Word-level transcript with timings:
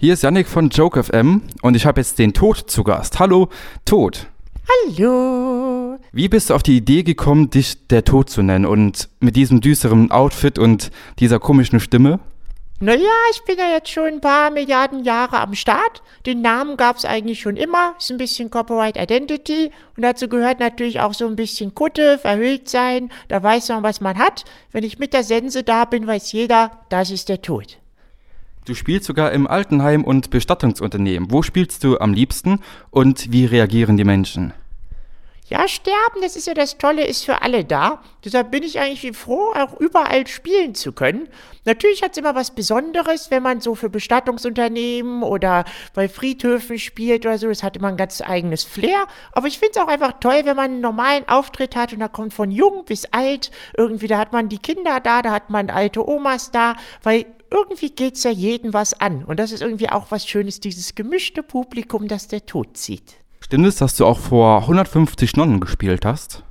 Hier 0.00 0.14
ist 0.14 0.22
Yannick 0.22 0.48
von 0.48 0.70
Joke 0.70 1.04
FM 1.04 1.42
und 1.60 1.74
ich 1.74 1.84
habe 1.84 2.00
jetzt 2.00 2.18
den 2.18 2.32
Tod 2.32 2.70
zu 2.70 2.84
Gast. 2.84 3.18
Hallo, 3.18 3.50
Tod. 3.84 4.28
Hallo. 4.96 5.98
Wie 6.10 6.26
bist 6.26 6.48
du 6.48 6.54
auf 6.54 6.62
die 6.62 6.78
Idee 6.78 7.02
gekommen, 7.02 7.50
dich 7.50 7.86
der 7.88 8.02
Tod 8.02 8.30
zu 8.30 8.40
nennen 8.40 8.64
und 8.64 9.10
mit 9.20 9.36
diesem 9.36 9.60
düsteren 9.60 10.10
Outfit 10.10 10.58
und 10.58 10.90
dieser 11.18 11.38
komischen 11.38 11.80
Stimme? 11.80 12.18
Naja, 12.80 13.10
ich 13.32 13.42
bin 13.44 13.58
ja 13.58 13.68
jetzt 13.74 13.90
schon 13.90 14.06
ein 14.06 14.20
paar 14.22 14.50
Milliarden 14.50 15.04
Jahre 15.04 15.38
am 15.38 15.52
Start. 15.52 16.02
Den 16.24 16.40
Namen 16.40 16.78
gab 16.78 16.96
es 16.96 17.04
eigentlich 17.04 17.42
schon 17.42 17.58
immer. 17.58 17.94
Ist 17.98 18.10
ein 18.10 18.16
bisschen 18.16 18.50
Corporate 18.50 18.98
Identity. 18.98 19.70
Und 19.98 20.02
dazu 20.02 20.28
gehört 20.28 20.60
natürlich 20.60 21.00
auch 21.00 21.12
so 21.12 21.26
ein 21.26 21.36
bisschen 21.36 21.74
Kutte, 21.74 22.16
verhüllt 22.16 22.70
sein. 22.70 23.10
Da 23.28 23.42
weiß 23.42 23.68
man, 23.68 23.82
was 23.82 24.00
man 24.00 24.16
hat. 24.16 24.44
Wenn 24.72 24.82
ich 24.82 24.98
mit 24.98 25.12
der 25.12 25.24
Sense 25.24 25.62
da 25.62 25.84
bin, 25.84 26.06
weiß 26.06 26.32
jeder, 26.32 26.70
das 26.88 27.10
ist 27.10 27.28
der 27.28 27.42
Tod. 27.42 27.76
Du 28.66 28.74
spielst 28.74 29.06
sogar 29.06 29.32
im 29.32 29.46
Altenheim 29.46 30.04
und 30.04 30.30
Bestattungsunternehmen. 30.30 31.30
Wo 31.30 31.42
spielst 31.42 31.82
du 31.82 31.98
am 31.98 32.12
liebsten 32.12 32.60
und 32.90 33.32
wie 33.32 33.46
reagieren 33.46 33.96
die 33.96 34.04
Menschen? 34.04 34.52
Ja, 35.50 35.66
sterben, 35.66 36.20
das 36.22 36.36
ist 36.36 36.46
ja 36.46 36.54
das 36.54 36.78
Tolle, 36.78 37.04
ist 37.04 37.24
für 37.24 37.42
alle 37.42 37.64
da. 37.64 38.00
Deshalb 38.24 38.52
bin 38.52 38.62
ich 38.62 38.78
eigentlich 38.78 39.16
froh, 39.16 39.52
auch 39.52 39.80
überall 39.80 40.24
spielen 40.28 40.76
zu 40.76 40.92
können. 40.92 41.28
Natürlich 41.64 42.04
hat 42.04 42.12
es 42.12 42.18
immer 42.18 42.36
was 42.36 42.52
Besonderes, 42.52 43.32
wenn 43.32 43.42
man 43.42 43.60
so 43.60 43.74
für 43.74 43.90
Bestattungsunternehmen 43.90 45.24
oder 45.24 45.64
bei 45.92 46.08
Friedhöfen 46.08 46.78
spielt 46.78 47.26
oder 47.26 47.36
so. 47.36 47.48
Das 47.48 47.64
hat 47.64 47.76
immer 47.76 47.88
ein 47.88 47.96
ganz 47.96 48.20
eigenes 48.20 48.62
Flair. 48.62 49.06
Aber 49.32 49.48
ich 49.48 49.58
finde 49.58 49.72
es 49.74 49.82
auch 49.82 49.88
einfach 49.88 50.20
toll, 50.20 50.42
wenn 50.44 50.54
man 50.54 50.70
einen 50.70 50.80
normalen 50.80 51.28
Auftritt 51.28 51.74
hat 51.74 51.92
und 51.92 51.98
da 51.98 52.06
kommt 52.06 52.32
von 52.32 52.52
jung 52.52 52.84
bis 52.84 53.06
alt. 53.06 53.50
Irgendwie, 53.76 54.06
da 54.06 54.18
hat 54.18 54.32
man 54.32 54.48
die 54.48 54.58
Kinder 54.58 55.00
da, 55.00 55.20
da 55.20 55.32
hat 55.32 55.50
man 55.50 55.68
alte 55.68 56.08
Omas 56.08 56.52
da, 56.52 56.76
weil 57.02 57.26
irgendwie 57.50 57.90
geht 57.90 58.16
es 58.16 58.24
ja 58.24 58.30
jedem 58.30 58.72
was 58.72 58.94
an. 58.94 59.24
Und 59.24 59.38
das 59.38 59.52
ist 59.52 59.62
irgendwie 59.62 59.88
auch 59.88 60.10
was 60.10 60.26
Schönes, 60.26 60.60
dieses 60.60 60.94
gemischte 60.94 61.42
Publikum, 61.42 62.08
das 62.08 62.28
der 62.28 62.46
Tod 62.46 62.76
zieht. 62.76 63.16
Stimmt 63.40 63.66
es, 63.66 63.76
dass 63.76 63.96
du 63.96 64.06
auch 64.06 64.18
vor 64.18 64.62
150 64.62 65.36
Nonnen 65.36 65.60
gespielt 65.60 66.04
hast? 66.04 66.44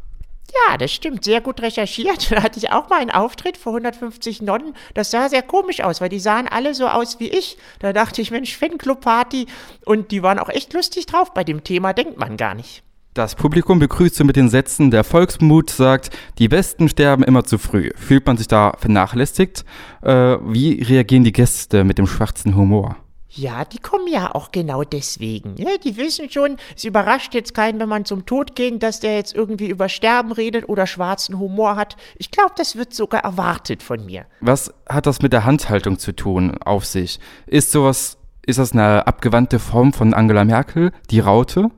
Ja, 0.67 0.77
das 0.77 0.91
stimmt. 0.91 1.23
Sehr 1.23 1.41
gut 1.41 1.61
recherchiert. 1.61 2.31
Da 2.39 2.43
hatte 2.43 2.59
ich 2.59 2.71
auch 2.71 2.89
mal 2.89 2.99
einen 2.99 3.11
Auftritt 3.11 3.57
vor 3.57 3.73
150 3.73 4.41
Nonnen. 4.41 4.73
Das 4.93 5.11
sah 5.11 5.29
sehr 5.29 5.43
komisch 5.43 5.81
aus, 5.81 6.01
weil 6.01 6.09
die 6.09 6.19
sahen 6.19 6.47
alle 6.47 6.73
so 6.73 6.87
aus 6.87 7.19
wie 7.19 7.29
ich. 7.29 7.57
Da 7.79 7.93
dachte 7.93 8.21
ich, 8.21 8.31
Mensch, 8.31 8.57
Fanclub-Party. 8.57 9.47
Und 9.85 10.11
die 10.11 10.23
waren 10.23 10.39
auch 10.39 10.49
echt 10.49 10.73
lustig 10.73 11.05
drauf. 11.05 11.33
Bei 11.33 11.43
dem 11.43 11.63
Thema 11.63 11.93
denkt 11.93 12.17
man 12.17 12.37
gar 12.37 12.55
nicht. 12.55 12.83
Das 13.15 13.33
Publikum 13.33 13.79
begrüßt 13.79 14.19
du 14.19 14.23
mit 14.23 14.35
den 14.35 14.49
Sätzen, 14.49 14.91
der 14.91 15.03
Volksmut 15.03 15.71
sagt, 15.71 16.11
die 16.37 16.47
Besten 16.47 16.87
sterben 16.89 17.23
immer 17.23 17.43
zu 17.43 17.57
früh. 17.57 17.89
Fühlt 17.95 18.27
man 18.27 18.37
sich 18.37 18.47
da 18.47 18.73
vernachlässigt? 18.77 19.65
Äh, 20.03 20.37
wie 20.43 20.83
reagieren 20.83 21.23
die 21.23 21.31
Gäste 21.31 21.83
mit 21.83 21.97
dem 21.97 22.05
schwarzen 22.05 22.55
Humor? 22.55 22.97
Ja, 23.31 23.65
die 23.65 23.79
kommen 23.79 24.07
ja 24.07 24.33
auch 24.33 24.51
genau 24.51 24.83
deswegen. 24.83 25.55
Ja, 25.57 25.69
die 25.83 25.97
wissen 25.97 26.29
schon, 26.29 26.57
es 26.75 26.83
überrascht 26.83 27.33
jetzt 27.33 27.53
keinen, 27.53 27.79
wenn 27.79 27.89
man 27.89 28.05
zum 28.05 28.25
Tod 28.27 28.55
geht, 28.55 28.81
dass 28.83 28.99
der 28.99 29.15
jetzt 29.15 29.35
irgendwie 29.35 29.69
über 29.69 29.89
Sterben 29.89 30.31
redet 30.31 30.69
oder 30.69 30.85
schwarzen 30.85 31.39
Humor 31.39 31.75
hat. 31.75 31.95
Ich 32.17 32.29
glaube, 32.31 32.53
das 32.57 32.75
wird 32.75 32.93
sogar 32.93 33.23
erwartet 33.23 33.81
von 33.81 34.05
mir. 34.05 34.25
Was 34.41 34.73
hat 34.87 35.07
das 35.07 35.21
mit 35.21 35.33
der 35.33 35.45
Handhaltung 35.45 35.97
zu 35.97 36.15
tun 36.15 36.57
auf 36.61 36.85
sich? 36.85 37.19
Ist 37.47 37.71
sowas, 37.71 38.17
ist 38.45 38.59
das 38.59 38.73
eine 38.73 39.05
abgewandte 39.05 39.59
Form 39.59 39.93
von 39.93 40.13
Angela 40.13 40.43
Merkel, 40.43 40.91
die 41.09 41.19
Raute? 41.19 41.69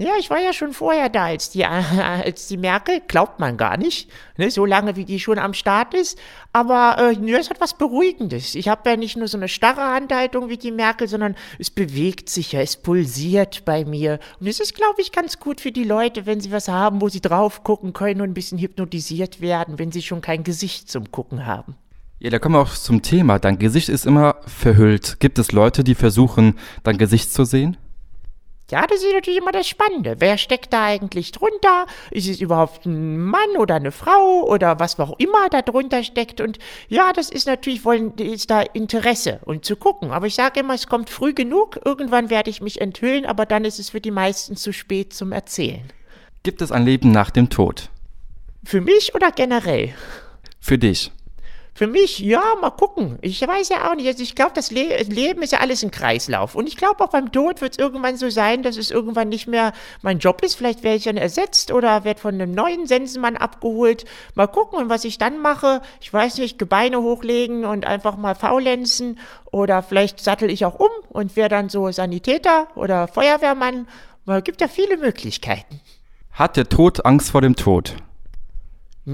Ja, 0.00 0.12
ich 0.18 0.30
war 0.30 0.40
ja 0.40 0.54
schon 0.54 0.72
vorher 0.72 1.10
da 1.10 1.26
als 1.26 1.50
die, 1.50 1.64
als 1.64 2.48
die 2.48 2.56
Merkel, 2.56 3.02
glaubt 3.06 3.38
man 3.38 3.58
gar 3.58 3.76
nicht, 3.76 4.10
ne, 4.38 4.50
so 4.50 4.64
lange 4.64 4.96
wie 4.96 5.04
die 5.04 5.20
schon 5.20 5.38
am 5.38 5.52
Start 5.52 5.92
ist. 5.92 6.18
Aber 6.54 6.96
äh, 6.98 7.12
ja, 7.30 7.38
es 7.38 7.50
hat 7.50 7.60
was 7.60 7.76
Beruhigendes. 7.76 8.54
Ich 8.54 8.68
habe 8.68 8.88
ja 8.88 8.96
nicht 8.96 9.18
nur 9.18 9.28
so 9.28 9.36
eine 9.36 9.48
starre 9.48 9.82
Handhaltung 9.82 10.48
wie 10.48 10.56
die 10.56 10.72
Merkel, 10.72 11.06
sondern 11.06 11.36
es 11.58 11.70
bewegt 11.70 12.30
sich 12.30 12.52
ja, 12.52 12.60
es 12.60 12.78
pulsiert 12.78 13.66
bei 13.66 13.84
mir. 13.84 14.20
Und 14.40 14.46
es 14.46 14.58
ist, 14.58 14.74
glaube 14.74 15.02
ich, 15.02 15.12
ganz 15.12 15.38
gut 15.38 15.60
für 15.60 15.70
die 15.70 15.84
Leute, 15.84 16.24
wenn 16.24 16.40
sie 16.40 16.50
was 16.50 16.68
haben, 16.68 17.02
wo 17.02 17.10
sie 17.10 17.20
drauf 17.20 17.62
gucken 17.62 17.92
können 17.92 18.22
und 18.22 18.30
ein 18.30 18.34
bisschen 18.34 18.58
hypnotisiert 18.58 19.42
werden, 19.42 19.78
wenn 19.78 19.92
sie 19.92 20.02
schon 20.02 20.22
kein 20.22 20.44
Gesicht 20.44 20.90
zum 20.90 21.10
Gucken 21.10 21.44
haben. 21.44 21.76
Ja, 22.20 22.30
da 22.30 22.38
kommen 22.38 22.54
wir 22.54 22.60
auch 22.60 22.74
zum 22.74 23.02
Thema. 23.02 23.38
Dein 23.38 23.58
Gesicht 23.58 23.90
ist 23.90 24.06
immer 24.06 24.36
verhüllt. 24.46 25.20
Gibt 25.20 25.38
es 25.38 25.52
Leute, 25.52 25.84
die 25.84 25.94
versuchen, 25.94 26.58
dein 26.84 26.96
Gesicht 26.96 27.32
zu 27.32 27.44
sehen? 27.44 27.76
Ja, 28.70 28.86
das 28.86 29.02
ist 29.02 29.12
natürlich 29.12 29.40
immer 29.40 29.52
das 29.52 29.68
Spannende. 29.68 30.16
Wer 30.18 30.38
steckt 30.38 30.72
da 30.72 30.84
eigentlich 30.84 31.32
drunter? 31.32 31.86
Ist 32.10 32.28
es 32.28 32.40
überhaupt 32.40 32.86
ein 32.86 33.18
Mann 33.18 33.56
oder 33.58 33.76
eine 33.76 33.92
Frau 33.92 34.46
oder 34.46 34.78
was 34.78 34.98
auch 35.00 35.18
immer 35.18 35.48
da 35.50 35.62
drunter 35.62 36.04
steckt? 36.04 36.40
Und 36.40 36.58
ja, 36.88 37.12
das 37.12 37.30
ist 37.30 37.46
natürlich, 37.46 37.84
wollen, 37.84 38.14
ist 38.16 38.50
da 38.50 38.60
Interesse 38.62 39.40
und 39.44 39.64
zu 39.64 39.76
gucken. 39.76 40.10
Aber 40.12 40.26
ich 40.26 40.34
sage 40.34 40.60
immer, 40.60 40.74
es 40.74 40.86
kommt 40.86 41.10
früh 41.10 41.34
genug. 41.34 41.80
Irgendwann 41.84 42.30
werde 42.30 42.50
ich 42.50 42.60
mich 42.60 42.80
enthüllen, 42.80 43.26
aber 43.26 43.46
dann 43.46 43.64
ist 43.64 43.78
es 43.78 43.90
für 43.90 44.00
die 44.00 44.10
meisten 44.10 44.56
zu 44.56 44.72
spät 44.72 45.12
zum 45.12 45.32
Erzählen. 45.32 45.82
Gibt 46.42 46.62
es 46.62 46.72
ein 46.72 46.84
Leben 46.84 47.10
nach 47.10 47.30
dem 47.30 47.50
Tod? 47.50 47.90
Für 48.64 48.80
mich 48.80 49.14
oder 49.14 49.32
generell? 49.32 49.94
Für 50.60 50.78
dich. 50.78 51.10
Für 51.80 51.86
mich, 51.86 52.18
ja, 52.18 52.42
mal 52.60 52.72
gucken. 52.72 53.18
Ich 53.22 53.40
weiß 53.40 53.70
ja 53.70 53.90
auch 53.90 53.94
nicht. 53.94 54.06
Also 54.06 54.22
ich 54.22 54.34
glaube, 54.34 54.52
das 54.54 54.70
Le 54.70 55.02
Leben 55.04 55.40
ist 55.40 55.52
ja 55.52 55.60
alles 55.60 55.82
ein 55.82 55.90
Kreislauf. 55.90 56.54
Und 56.54 56.66
ich 56.66 56.76
glaube, 56.76 57.02
auch 57.02 57.08
beim 57.08 57.32
Tod 57.32 57.62
wird 57.62 57.72
es 57.72 57.78
irgendwann 57.78 58.18
so 58.18 58.28
sein, 58.28 58.62
dass 58.62 58.76
es 58.76 58.90
irgendwann 58.90 59.30
nicht 59.30 59.46
mehr 59.46 59.72
mein 60.02 60.18
Job 60.18 60.42
ist. 60.42 60.56
Vielleicht 60.56 60.82
werde 60.82 60.98
ich 60.98 61.04
dann 61.04 61.16
ersetzt 61.16 61.72
oder 61.72 62.04
werde 62.04 62.20
von 62.20 62.34
einem 62.34 62.52
neuen 62.52 62.86
Sensenmann 62.86 63.38
abgeholt. 63.38 64.04
Mal 64.34 64.46
gucken, 64.46 64.78
und 64.78 64.90
was 64.90 65.06
ich 65.06 65.16
dann 65.16 65.38
mache. 65.38 65.80
Ich 66.02 66.12
weiß 66.12 66.36
nicht, 66.36 66.58
Gebeine 66.58 67.00
hochlegen 67.00 67.64
und 67.64 67.86
einfach 67.86 68.18
mal 68.18 68.34
faulenzen. 68.34 69.18
Oder 69.50 69.82
vielleicht 69.82 70.20
sattel 70.20 70.50
ich 70.50 70.66
auch 70.66 70.78
um 70.78 70.90
und 71.08 71.34
werde 71.34 71.54
dann 71.54 71.70
so 71.70 71.90
Sanitäter 71.90 72.68
oder 72.74 73.08
Feuerwehrmann. 73.08 73.88
Es 74.26 74.44
gibt 74.44 74.60
ja 74.60 74.68
viele 74.68 74.98
Möglichkeiten. 74.98 75.80
Hat 76.32 76.58
der 76.58 76.68
Tod 76.68 77.06
Angst 77.06 77.30
vor 77.30 77.40
dem 77.40 77.56
Tod? 77.56 77.96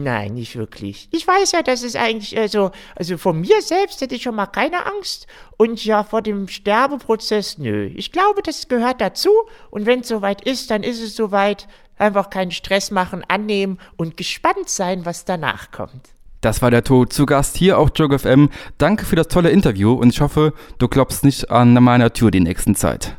Nein, 0.02 0.34
nicht 0.34 0.56
wirklich. 0.56 1.08
Ich 1.10 1.26
weiß 1.26 1.52
ja, 1.52 1.62
dass 1.62 1.82
es 1.82 1.96
eigentlich, 1.96 2.36
also, 2.38 2.70
also 2.94 3.16
von 3.16 3.40
mir 3.40 3.62
selbst 3.62 4.00
hätte 4.00 4.14
ich 4.14 4.22
schon 4.22 4.34
mal 4.34 4.46
keine 4.46 4.84
Angst. 4.84 5.26
Und 5.56 5.84
ja, 5.84 6.04
vor 6.04 6.20
dem 6.20 6.48
Sterbeprozess, 6.48 7.56
nö. 7.56 7.86
Ich 7.94 8.12
glaube, 8.12 8.42
das 8.42 8.68
gehört 8.68 9.00
dazu. 9.00 9.30
Und 9.70 9.86
wenn 9.86 10.00
es 10.00 10.08
soweit 10.08 10.42
ist, 10.42 10.70
dann 10.70 10.82
ist 10.82 11.00
es 11.00 11.16
soweit. 11.16 11.66
Einfach 11.98 12.28
keinen 12.28 12.50
Stress 12.50 12.90
machen, 12.90 13.24
annehmen 13.26 13.78
und 13.96 14.18
gespannt 14.18 14.68
sein, 14.68 15.06
was 15.06 15.24
danach 15.24 15.70
kommt. 15.70 16.10
Das 16.42 16.60
war 16.60 16.70
der 16.70 16.84
Tod 16.84 17.10
zu 17.10 17.24
Gast 17.24 17.56
hier 17.56 17.78
auf 17.78 17.88
JogFM. 17.94 18.50
Danke 18.76 19.06
für 19.06 19.16
das 19.16 19.28
tolle 19.28 19.48
Interview 19.48 19.94
und 19.94 20.10
ich 20.10 20.20
hoffe, 20.20 20.52
du 20.76 20.88
klopfst 20.88 21.22
nicht 21.22 21.50
an 21.50 21.72
meiner 21.72 22.12
Tür 22.12 22.30
die 22.30 22.40
nächsten 22.40 22.74
Zeit. 22.74 23.16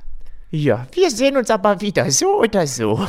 Ja, 0.52 0.86
wir 0.92 1.10
sehen 1.10 1.38
uns 1.38 1.50
aber 1.50 1.82
wieder, 1.82 2.12
so 2.12 2.40
oder 2.40 2.68
so. 2.68 3.08